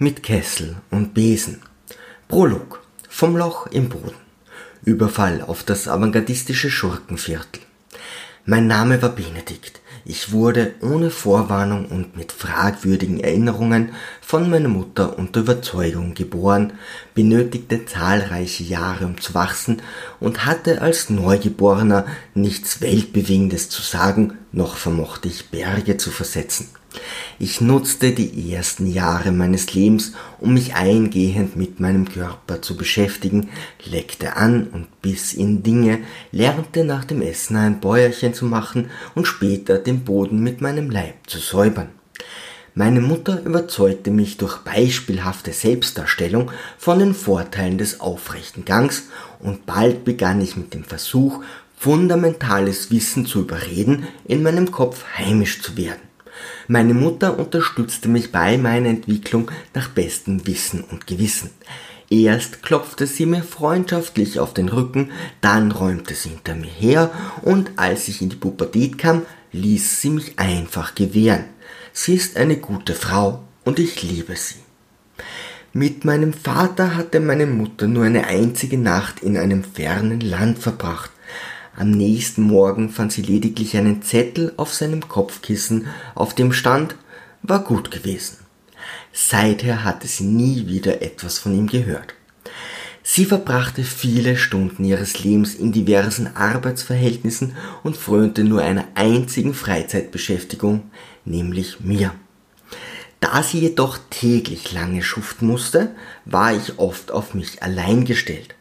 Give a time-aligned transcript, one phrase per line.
[0.00, 1.60] mit Kessel und Besen.
[2.28, 4.14] Prolog vom Loch im Boden.
[4.84, 7.62] Überfall auf das avantgardistische Schurkenviertel.
[8.46, 9.80] Mein Name war Benedikt.
[10.04, 13.90] Ich wurde ohne Vorwarnung und mit fragwürdigen Erinnerungen
[14.20, 16.74] von meiner Mutter unter Überzeugung geboren,
[17.14, 19.82] benötigte zahlreiche Jahre um zu wachsen
[20.20, 26.68] und hatte als Neugeborener nichts Weltbewegendes zu sagen, noch vermochte ich Berge zu versetzen.
[27.38, 33.48] Ich nutzte die ersten Jahre meines Lebens, um mich eingehend mit meinem Körper zu beschäftigen,
[33.84, 36.00] leckte an und biss in Dinge,
[36.32, 41.14] lernte nach dem Essen ein Bäuerchen zu machen und später den Boden mit meinem Leib
[41.28, 41.90] zu säubern.
[42.74, 49.04] Meine Mutter überzeugte mich durch beispielhafte Selbstdarstellung von den Vorteilen des aufrechten Gangs
[49.40, 51.42] und bald begann ich mit dem Versuch,
[51.76, 56.07] fundamentales Wissen zu überreden, in meinem Kopf heimisch zu werden.
[56.66, 61.50] Meine Mutter unterstützte mich bei meiner Entwicklung nach bestem Wissen und Gewissen.
[62.10, 67.10] Erst klopfte sie mir freundschaftlich auf den Rücken, dann räumte sie hinter mir her
[67.42, 71.44] und als ich in die Pubertät kam, ließ sie mich einfach gewähren.
[71.92, 74.56] Sie ist eine gute Frau und ich liebe sie.
[75.74, 81.10] Mit meinem Vater hatte meine Mutter nur eine einzige Nacht in einem fernen Land verbracht.
[81.78, 86.96] Am nächsten Morgen fand sie lediglich einen Zettel auf seinem Kopfkissen, auf dem stand,
[87.42, 88.38] war gut gewesen.
[89.12, 92.14] Seither hatte sie nie wieder etwas von ihm gehört.
[93.04, 100.90] Sie verbrachte viele Stunden ihres Lebens in diversen Arbeitsverhältnissen und frönte nur einer einzigen Freizeitbeschäftigung,
[101.24, 102.12] nämlich mir.
[103.20, 105.92] Da sie jedoch täglich lange schuften musste,
[106.24, 108.56] war ich oft auf mich allein gestellt.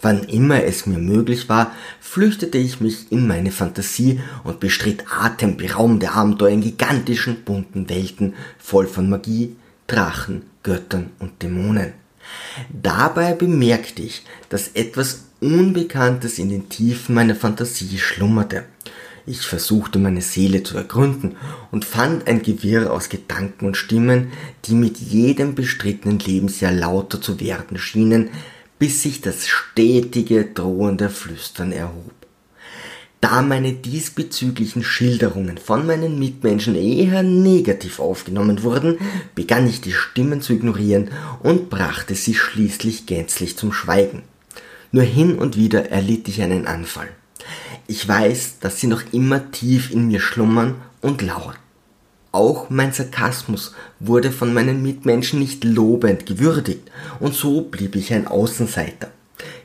[0.00, 6.12] Wann immer es mir möglich war, flüchtete ich mich in meine Fantasie und bestritt atemberaubende
[6.12, 9.56] Abenteuer in gigantischen bunten Welten voll von Magie,
[9.88, 11.94] Drachen, Göttern und Dämonen.
[12.70, 18.64] Dabei bemerkte ich, dass etwas Unbekanntes in den Tiefen meiner Fantasie schlummerte.
[19.26, 21.36] Ich versuchte meine Seele zu ergründen
[21.70, 24.28] und fand ein Gewirr aus Gedanken und Stimmen,
[24.64, 28.30] die mit jedem bestrittenen Lebensjahr lauter zu werden schienen,
[28.78, 32.12] bis sich das stetige, drohende Flüstern erhob.
[33.20, 38.98] Da meine diesbezüglichen Schilderungen von meinen Mitmenschen eher negativ aufgenommen wurden,
[39.34, 41.10] begann ich die Stimmen zu ignorieren
[41.42, 44.22] und brachte sie schließlich gänzlich zum Schweigen.
[44.92, 47.08] Nur hin und wieder erlitt ich einen Anfall.
[47.88, 51.56] Ich weiß, dass sie noch immer tief in mir schlummern und lauern.
[52.30, 56.90] Auch mein Sarkasmus wurde von meinen Mitmenschen nicht lobend gewürdigt
[57.20, 59.10] und so blieb ich ein Außenseiter.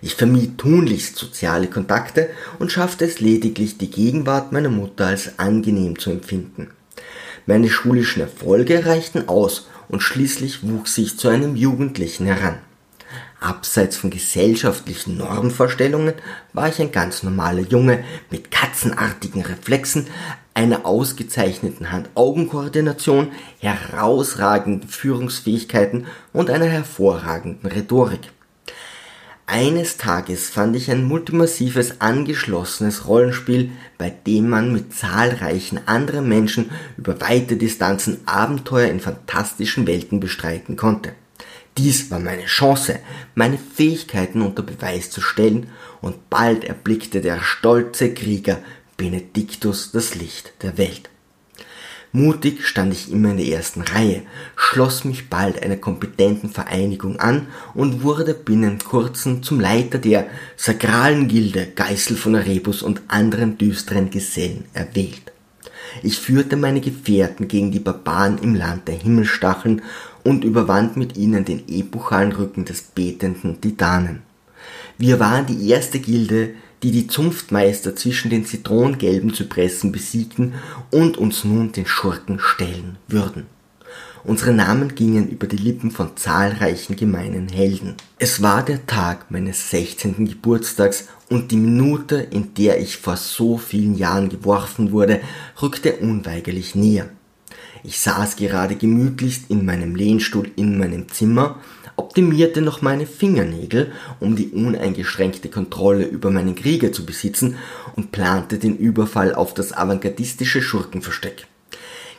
[0.02, 2.30] Ich vermied tunlichst soziale Kontakte
[2.60, 6.70] und schaffte es lediglich, die Gegenwart meiner Mutter als angenehm zu empfinden.
[7.46, 12.60] Meine schulischen Erfolge reichten aus und schließlich wuchs ich zu einem Jugendlichen heran.
[13.44, 16.14] Abseits von gesellschaftlichen Normvorstellungen
[16.54, 20.08] war ich ein ganz normaler Junge mit katzenartigen Reflexen,
[20.54, 28.32] einer ausgezeichneten Hand-Augen-Koordination, herausragenden Führungsfähigkeiten und einer hervorragenden Rhetorik.
[29.46, 36.72] Eines Tages fand ich ein multimassives angeschlossenes Rollenspiel, bei dem man mit zahlreichen anderen Menschen
[36.96, 41.12] über weite Distanzen Abenteuer in fantastischen Welten bestreiten konnte.
[41.78, 43.00] Dies war meine Chance,
[43.36, 45.68] meine Fähigkeiten unter Beweis zu stellen,
[46.02, 48.60] und bald erblickte der stolze Krieger
[48.98, 51.10] Benediktus das Licht der Welt.
[52.16, 54.22] Mutig stand ich immer in der ersten Reihe,
[54.56, 61.28] schloss mich bald einer kompetenten Vereinigung an und wurde binnen kurzem zum Leiter der sakralen
[61.28, 65.32] Gilde Geißel von Erebus und anderen düsteren Gesellen erwählt.
[66.04, 69.82] Ich führte meine Gefährten gegen die Barbaren im Land der Himmelstacheln
[70.24, 74.22] und überwand mit ihnen den epochalen Rücken des betenden Titanen.
[74.98, 76.52] Wir waren die erste Gilde,
[76.84, 80.54] die die Zunftmeister zwischen den zitronengelben Zypressen besiegten
[80.92, 83.46] und uns nun den Schurken stellen würden.
[84.26, 87.96] Unsere Namen gingen über die Lippen von zahlreichen gemeinen Helden.
[88.20, 90.26] Es war der Tag meines 16.
[90.26, 95.20] Geburtstags und die Minute, in der ich vor so vielen Jahren geworfen wurde,
[95.62, 97.10] rückte unweigerlich näher.
[97.84, 101.60] Ich saß gerade gemütlichst in meinem Lehnstuhl in meinem Zimmer,
[101.98, 103.92] optimierte noch meine Fingernägel,
[104.22, 107.58] um die uneingeschränkte Kontrolle über meinen Krieger zu besitzen
[107.96, 111.46] und plante den Überfall auf das avantgardistische Schurkenversteck.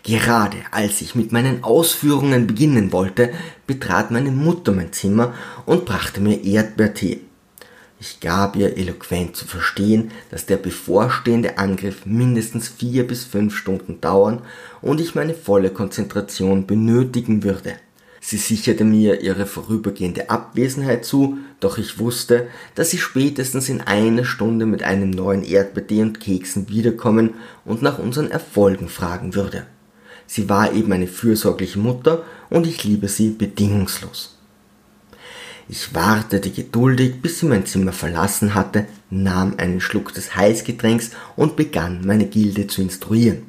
[0.03, 3.33] Gerade als ich mit meinen Ausführungen beginnen wollte,
[3.67, 5.33] betrat meine Mutter mein Zimmer
[5.65, 7.21] und brachte mir Erdbeertee.
[8.07, 14.03] Ich gab ihr eloquent zu verstehen, dass der bevorstehende Angriff mindestens vier bis fünf Stunden
[14.03, 14.43] dauern
[14.83, 17.77] und ich meine volle Konzentration benötigen würde.
[18.21, 24.27] Sie sicherte mir ihre vorübergehende Abwesenheit zu, doch ich wusste, dass sie spätestens in einer
[24.27, 27.33] Stunde mit einem neuen Erdbeertee und Keksen wiederkommen
[27.65, 29.65] und nach unseren Erfolgen fragen würde.
[30.27, 34.37] Sie war eben eine fürsorgliche Mutter und ich liebe sie bedingungslos.
[35.69, 41.57] Ich wartete geduldig, bis sie mein Zimmer verlassen hatte, nahm einen Schluck des Heißgetränks und
[41.57, 43.43] begann meine Gilde zu instruieren.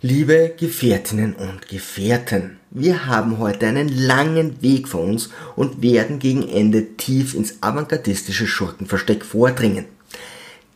[0.00, 6.48] Liebe Gefährtinnen und Gefährten, wir haben heute einen langen Weg vor uns und werden gegen
[6.48, 9.86] Ende tief ins avantgardistische Schurkenversteck vordringen.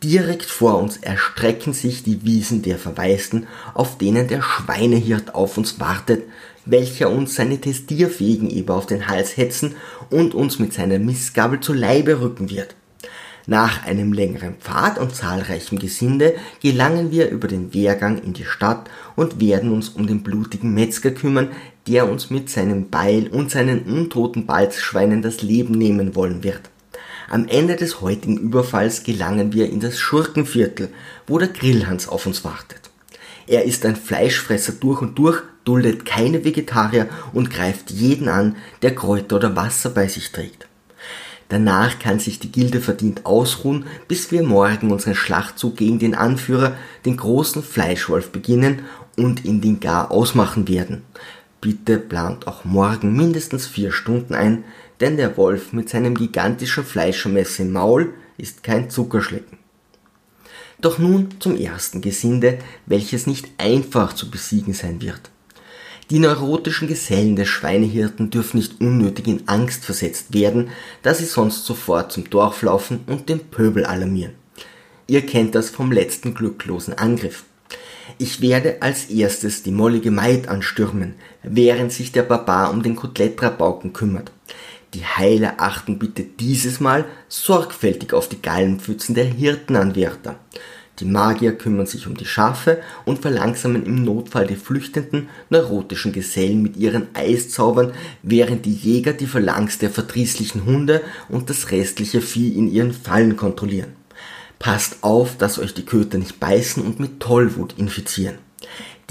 [0.03, 3.45] Direkt vor uns erstrecken sich die Wiesen der Verwaisten,
[3.75, 6.23] auf denen der Schweinehirt auf uns wartet,
[6.65, 9.75] welcher uns seine testierfähigen Eber auf den Hals hetzen
[10.09, 12.75] und uns mit seiner Missgabel zu Leibe rücken wird.
[13.45, 16.33] Nach einem längeren Pfad und zahlreichem Gesinde
[16.63, 21.11] gelangen wir über den Wehrgang in die Stadt und werden uns um den blutigen Metzger
[21.11, 21.49] kümmern,
[21.87, 26.71] der uns mit seinem Beil und seinen untoten Balzschweinen das Leben nehmen wollen wird.
[27.31, 30.89] Am Ende des heutigen Überfalls gelangen wir in das Schurkenviertel,
[31.27, 32.81] wo der Grillhans auf uns wartet.
[33.47, 38.93] Er ist ein Fleischfresser durch und durch, duldet keine Vegetarier und greift jeden an, der
[38.95, 40.67] Kräuter oder Wasser bei sich trägt.
[41.47, 46.75] Danach kann sich die Gilde verdient ausruhen, bis wir morgen unseren Schlachtzug gegen den Anführer,
[47.05, 48.81] den großen Fleischwolf, beginnen
[49.15, 51.03] und in den Gar ausmachen werden.
[51.61, 54.65] Bitte plant auch morgen mindestens vier Stunden ein,
[55.01, 59.57] denn der Wolf mit seinem gigantischen Fleischermesser im Maul ist kein Zuckerschlecken.
[60.79, 65.31] Doch nun zum ersten Gesinde, welches nicht einfach zu besiegen sein wird.
[66.09, 70.69] Die neurotischen Gesellen des Schweinehirten dürfen nicht unnötig in Angst versetzt werden,
[71.03, 74.33] da sie sonst sofort zum Dorf laufen und den Pöbel alarmieren.
[75.07, 77.45] Ihr kennt das vom letzten glücklosen Angriff.
[78.17, 83.93] Ich werde als erstes die mollige Maid anstürmen, während sich der Barbar um den Kotlettrabauken
[83.93, 84.31] kümmert.
[84.93, 90.37] Die Heiler achten bitte dieses Mal sorgfältig auf die Gallenpfützen der Hirtenanwärter.
[90.99, 96.61] Die Magier kümmern sich um die Schafe und verlangsamen im Notfall die flüchtenden, neurotischen Gesellen
[96.61, 102.55] mit ihren Eiszaubern, während die Jäger die Phalanx der verdrießlichen Hunde und das restliche Vieh
[102.55, 103.93] in ihren Fallen kontrollieren.
[104.59, 108.37] Passt auf, dass euch die Köter nicht beißen und mit Tollwut infizieren.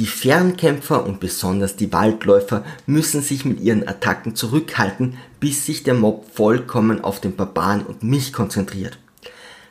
[0.01, 5.93] Die Fernkämpfer und besonders die Waldläufer müssen sich mit ihren Attacken zurückhalten, bis sich der
[5.93, 8.99] Mob vollkommen auf den Barbaren und mich konzentriert.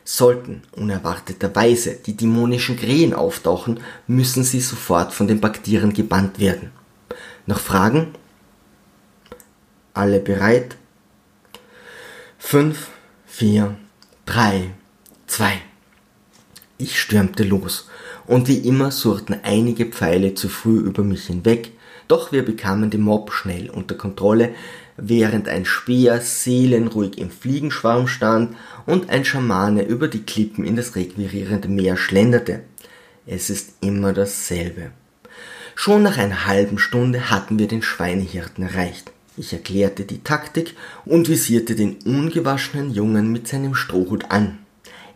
[0.04, 6.70] Sollten unerwarteterweise die dämonischen Krähen auftauchen, müssen sie sofort von den Bakterien gebannt werden.
[7.46, 8.14] Noch Fragen?
[9.94, 10.76] Alle bereit?
[12.38, 12.86] 5,
[13.26, 13.76] 4,
[14.26, 14.70] 3,
[15.26, 15.60] 2.
[16.78, 17.88] Ich stürmte los,
[18.30, 21.72] und wie immer surrten einige Pfeile zu früh über mich hinweg,
[22.06, 24.54] doch wir bekamen den Mob schnell unter Kontrolle,
[24.96, 28.54] während ein Speer seelenruhig im Fliegenschwarm stand
[28.86, 32.60] und ein Schamane über die Klippen in das requirierende Meer schlenderte.
[33.26, 34.92] Es ist immer dasselbe.
[35.74, 39.10] Schon nach einer halben Stunde hatten wir den Schweinehirten erreicht.
[39.36, 44.58] Ich erklärte die Taktik und visierte den ungewaschenen Jungen mit seinem Strohhut an.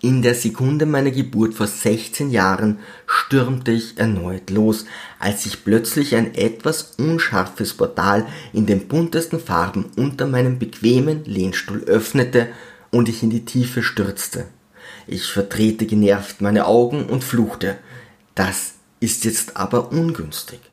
[0.04, 4.84] In der Sekunde meiner Geburt vor 16 Jahren stürmte ich erneut los,
[5.18, 11.84] als sich plötzlich ein etwas unscharfes Portal in den buntesten Farben unter meinem bequemen Lehnstuhl
[11.84, 12.48] öffnete
[12.90, 14.44] und ich in die Tiefe stürzte.
[15.06, 17.78] Ich verdrehte genervt meine Augen und fluchte.
[18.34, 20.60] Das ist jetzt aber ungünstig.